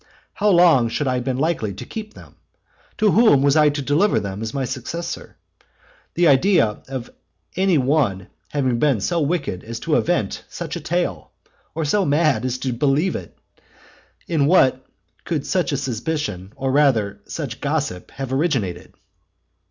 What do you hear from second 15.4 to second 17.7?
such a suspicion, or rather such